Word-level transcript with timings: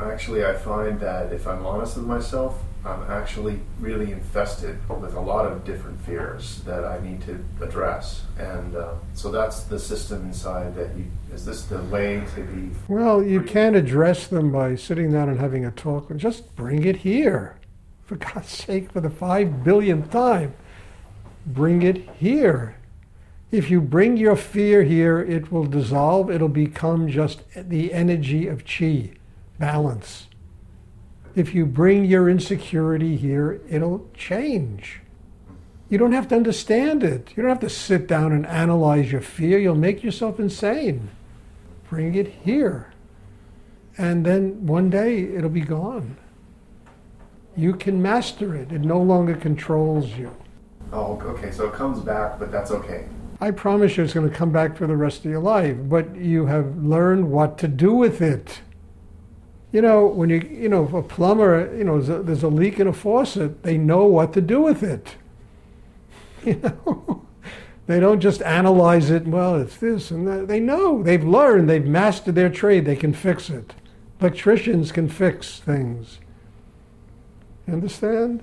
actually, 0.00 0.44
I 0.44 0.54
find 0.54 1.00
that 1.00 1.32
if 1.32 1.46
I'm 1.46 1.64
honest 1.66 1.96
with 1.96 2.06
myself, 2.06 2.62
I'm 2.84 3.02
actually 3.10 3.60
really 3.78 4.10
infested 4.12 4.78
with 4.88 5.14
a 5.14 5.20
lot 5.20 5.44
of 5.44 5.64
different 5.64 6.00
fears 6.00 6.62
that 6.62 6.84
I 6.84 6.98
need 7.00 7.20
to 7.22 7.44
address. 7.60 8.22
And 8.38 8.74
uh, 8.74 8.94
so 9.12 9.30
that's 9.30 9.64
the 9.64 9.78
system 9.78 10.24
inside 10.24 10.74
that 10.76 10.96
you, 10.96 11.04
is 11.32 11.44
this 11.44 11.64
the 11.64 11.82
way 11.84 12.24
to 12.34 12.42
be? 12.42 12.70
Well, 12.88 13.22
you 13.22 13.42
can't 13.42 13.76
address 13.76 14.28
them 14.28 14.50
by 14.50 14.76
sitting 14.76 15.12
down 15.12 15.28
and 15.28 15.38
having 15.38 15.66
a 15.66 15.70
talk. 15.70 16.14
Just 16.16 16.56
bring 16.56 16.84
it 16.84 16.96
here. 16.96 17.58
For 18.06 18.16
God's 18.16 18.48
sake, 18.48 18.90
for 18.90 19.00
the 19.00 19.10
five 19.10 19.62
billionth 19.62 20.10
time, 20.10 20.54
bring 21.46 21.82
it 21.82 22.08
here. 22.18 22.76
If 23.52 23.70
you 23.70 23.80
bring 23.80 24.16
your 24.16 24.36
fear 24.36 24.84
here, 24.84 25.20
it 25.20 25.52
will 25.52 25.66
dissolve. 25.66 26.30
It'll 26.30 26.48
become 26.48 27.08
just 27.08 27.42
the 27.54 27.92
energy 27.92 28.46
of 28.46 28.64
chi, 28.64 29.10
balance. 29.60 30.26
If 31.36 31.54
you 31.54 31.64
bring 31.64 32.04
your 32.04 32.28
insecurity 32.28 33.16
here, 33.16 33.60
it'll 33.68 34.08
change. 34.14 35.00
You 35.88 35.98
don't 35.98 36.12
have 36.12 36.26
to 36.28 36.36
understand 36.36 37.04
it. 37.04 37.32
You 37.36 37.42
don't 37.42 37.50
have 37.50 37.60
to 37.60 37.70
sit 37.70 38.08
down 38.08 38.32
and 38.32 38.44
analyze 38.46 39.12
your 39.12 39.20
fear. 39.20 39.58
You'll 39.58 39.76
make 39.76 40.02
yourself 40.02 40.40
insane. 40.40 41.10
Bring 41.88 42.16
it 42.16 42.32
here. 42.44 42.92
And 43.96 44.24
then 44.24 44.66
one 44.66 44.90
day 44.90 45.22
it'll 45.22 45.50
be 45.50 45.60
gone. 45.60 46.16
You 47.56 47.74
can 47.74 48.00
master 48.00 48.54
it. 48.54 48.72
It 48.72 48.80
no 48.80 49.00
longer 49.00 49.34
controls 49.34 50.16
you. 50.16 50.34
Oh, 50.92 51.20
okay. 51.22 51.50
So 51.52 51.66
it 51.66 51.74
comes 51.74 52.00
back, 52.00 52.38
but 52.38 52.50
that's 52.50 52.70
okay. 52.70 53.06
I 53.40 53.50
promise 53.50 53.96
you 53.96 54.04
it's 54.04 54.12
going 54.12 54.28
to 54.28 54.34
come 54.34 54.52
back 54.52 54.76
for 54.76 54.86
the 54.86 54.96
rest 54.96 55.24
of 55.24 55.30
your 55.30 55.40
life, 55.40 55.76
but 55.80 56.14
you 56.14 56.46
have 56.46 56.76
learned 56.76 57.30
what 57.30 57.58
to 57.58 57.68
do 57.68 57.94
with 57.94 58.20
it. 58.20 58.60
You 59.72 59.82
know, 59.82 60.06
when 60.06 60.30
you, 60.30 60.40
you 60.40 60.68
know, 60.68 60.86
a 60.96 61.02
plumber, 61.02 61.74
you 61.76 61.84
know, 61.84 62.00
there's 62.00 62.08
a, 62.08 62.22
there's 62.22 62.42
a 62.42 62.48
leak 62.48 62.80
in 62.80 62.86
a 62.86 62.92
faucet, 62.92 63.62
they 63.62 63.78
know 63.78 64.04
what 64.04 64.32
to 64.32 64.40
do 64.40 64.60
with 64.60 64.82
it. 64.82 65.16
You 66.42 66.54
know, 66.54 67.26
they 67.86 68.00
don't 68.00 68.20
just 68.20 68.40
analyze 68.40 69.10
it, 69.10 69.26
well, 69.26 69.56
it's 69.60 69.76
this 69.76 70.10
and 70.10 70.26
that. 70.26 70.48
They 70.48 70.58
know, 70.58 71.02
they've 71.02 71.22
learned, 71.22 71.68
they've 71.68 71.84
mastered 71.84 72.34
their 72.34 72.48
trade, 72.48 72.86
they 72.86 72.96
can 72.96 73.12
fix 73.12 73.50
it. 73.50 73.74
Electricians 74.22 74.90
can 74.90 75.08
fix 75.10 75.60
things. 75.60 76.18
You 77.66 77.74
understand? 77.74 78.42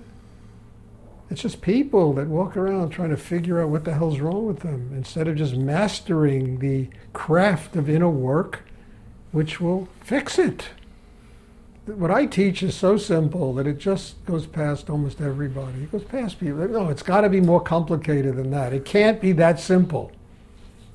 It's 1.29 1.41
just 1.41 1.61
people 1.61 2.13
that 2.13 2.27
walk 2.27 2.55
around 2.55 2.89
trying 2.89 3.09
to 3.09 3.17
figure 3.17 3.61
out 3.61 3.69
what 3.69 3.83
the 3.83 3.93
hell's 3.93 4.19
wrong 4.19 4.45
with 4.45 4.59
them 4.59 4.91
instead 4.95 5.27
of 5.27 5.35
just 5.35 5.55
mastering 5.55 6.59
the 6.59 6.89
craft 7.13 7.75
of 7.75 7.89
inner 7.89 8.09
work, 8.09 8.63
which 9.31 9.59
will 9.59 9.89
fix 10.01 10.37
it. 10.37 10.69
What 11.87 12.11
I 12.11 12.25
teach 12.25 12.63
is 12.63 12.75
so 12.75 12.97
simple 12.97 13.53
that 13.53 13.65
it 13.65 13.77
just 13.77 14.23
goes 14.25 14.45
past 14.45 14.89
almost 14.89 15.21
everybody. 15.21 15.83
It 15.83 15.91
goes 15.93 16.03
past 16.03 16.37
people. 16.37 16.67
No, 16.67 16.89
it's 16.89 17.01
got 17.01 17.21
to 17.21 17.29
be 17.29 17.39
more 17.39 17.61
complicated 17.61 18.35
than 18.35 18.51
that. 18.51 18.73
It 18.73 18.83
can't 18.83 19.21
be 19.21 19.31
that 19.33 19.57
simple. 19.57 20.11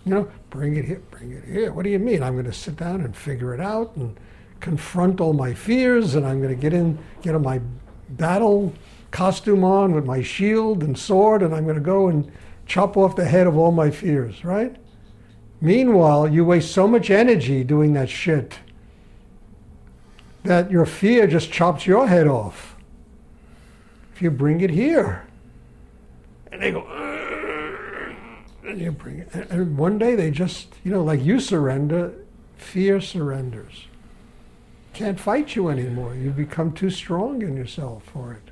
You 0.05 0.15
know, 0.15 0.31
bring 0.51 0.77
it 0.77 0.85
here, 0.85 1.01
bring 1.11 1.33
it 1.33 1.45
here. 1.45 1.73
What 1.73 1.85
do 1.85 1.91
you 1.91 1.99
mean? 1.99 2.23
I'm 2.23 2.35
going 2.35 2.45
to 2.45 2.53
sit 2.53 2.77
down 2.77 3.01
and 3.01 3.17
figure 3.17 3.55
it 3.55 3.61
out 3.61 3.97
and 3.97 4.21
confront 4.61 5.19
all 5.19 5.33
my 5.33 5.55
fears, 5.55 6.15
and 6.15 6.27
I'm 6.27 6.43
going 6.43 6.55
to 6.55 6.61
get 6.61 6.75
in, 6.75 6.99
get 7.23 7.41
my 7.41 7.63
battle 8.11 8.75
costume 9.13 9.65
on 9.65 9.95
with 9.95 10.05
my 10.05 10.21
shield 10.21 10.83
and 10.83 10.99
sword, 10.99 11.43
and 11.43 11.55
I'm 11.55 11.65
going 11.65 11.77
to 11.77 11.81
go 11.81 12.09
and 12.09 12.31
chop 12.67 12.99
off 12.99 13.17
the 13.17 13.25
head 13.25 13.47
of 13.47 13.57
all 13.57 13.73
my 13.73 13.91
fears, 13.91 14.45
right? 14.45 14.77
Meanwhile, 15.63 16.29
you 16.29 16.45
waste 16.45 16.73
so 16.73 16.87
much 16.87 17.11
energy 17.11 17.65
doing 17.65 17.95
that 17.95 18.11
shit 18.11 18.59
that 20.45 20.71
your 20.71 20.87
fear 20.87 21.27
just 21.27 21.53
chops 21.53 21.87
your 21.87 22.07
head 22.09 22.27
off. 22.27 22.77
If 24.15 24.23
you 24.23 24.31
bring 24.31 24.61
it 24.61 24.71
here, 24.71 25.27
and 26.51 26.61
they 26.61 26.71
go, 26.71 26.87
and 28.65 28.81
you 28.81 28.93
bring 28.93 29.19
it, 29.19 29.29
and 29.33 29.77
one 29.77 29.99
day 29.99 30.15
they 30.15 30.31
just, 30.31 30.75
you 30.85 30.91
know, 30.91 31.03
like 31.03 31.23
you 31.23 31.41
surrender, 31.41 32.13
fear 32.57 33.01
surrenders. 33.01 33.87
Can't 34.93 35.19
fight 35.19 35.57
you 35.57 35.69
anymore. 35.69 36.15
You 36.15 36.31
become 36.31 36.73
too 36.73 36.91
strong 36.91 37.43
in 37.43 37.57
yourself 37.57 38.05
for 38.05 38.35
it. 38.35 38.52